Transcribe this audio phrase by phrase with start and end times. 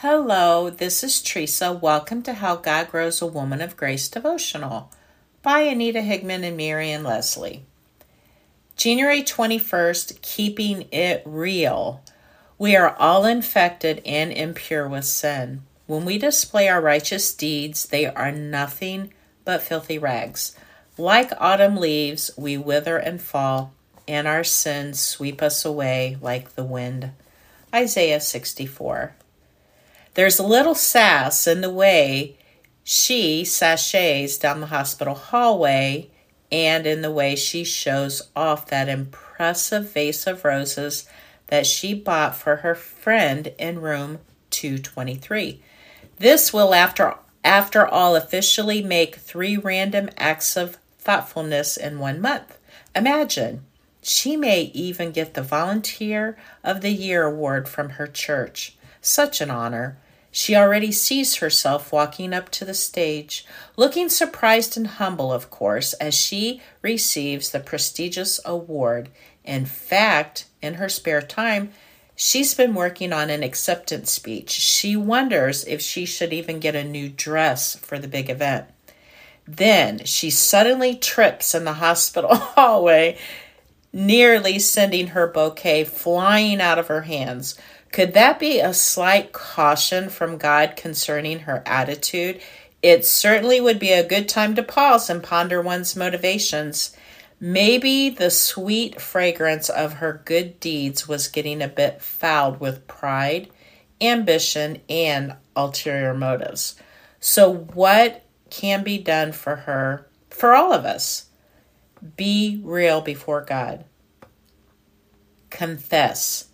[0.00, 1.72] Hello, this is Teresa.
[1.72, 4.92] Welcome to How God Grows a Woman of Grace devotional
[5.40, 7.64] by Anita Higman and Marian Leslie.
[8.76, 12.02] January 21st, Keeping It Real.
[12.58, 15.62] We are all infected and impure with sin.
[15.86, 19.14] When we display our righteous deeds, they are nothing
[19.46, 20.54] but filthy rags.
[20.98, 23.72] Like autumn leaves, we wither and fall,
[24.06, 27.12] and our sins sweep us away like the wind.
[27.74, 29.14] Isaiah 64.
[30.16, 32.38] There's a little sass in the way
[32.82, 36.08] she sashays down the hospital hallway
[36.50, 41.06] and in the way she shows off that impressive vase of roses
[41.48, 45.60] that she bought for her friend in room 223.
[46.18, 52.56] This will, after, after all, officially make three random acts of thoughtfulness in one month.
[52.94, 53.66] Imagine,
[54.00, 58.78] she may even get the Volunteer of the Year award from her church.
[59.02, 59.98] Such an honor.
[60.30, 63.46] She already sees herself walking up to the stage,
[63.76, 69.08] looking surprised and humble, of course, as she receives the prestigious award.
[69.44, 71.70] In fact, in her spare time,
[72.14, 74.50] she's been working on an acceptance speech.
[74.50, 78.66] She wonders if she should even get a new dress for the big event.
[79.46, 83.16] Then she suddenly trips in the hospital hallway,
[83.92, 87.56] nearly sending her bouquet flying out of her hands.
[87.96, 92.42] Could that be a slight caution from God concerning her attitude?
[92.82, 96.94] It certainly would be a good time to pause and ponder one's motivations.
[97.40, 103.48] Maybe the sweet fragrance of her good deeds was getting a bit fouled with pride,
[103.98, 106.76] ambition, and ulterior motives.
[107.18, 111.30] So, what can be done for her, for all of us?
[112.18, 113.86] Be real before God.
[115.48, 116.48] Confess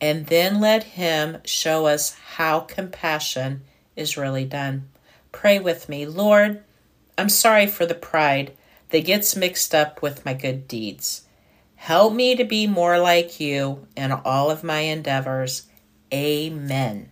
[0.00, 3.62] and then let Him show us how compassion
[3.94, 4.88] is really done.
[5.32, 6.06] Pray with me.
[6.06, 6.62] Lord,
[7.18, 8.52] I'm sorry for the pride
[8.90, 11.22] that gets mixed up with my good deeds.
[11.76, 15.66] Help me to be more like you in all of my endeavors.
[16.12, 17.10] Amen.